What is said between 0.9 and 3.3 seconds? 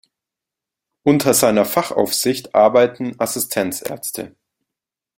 Unter seiner Fachaufsicht arbeiten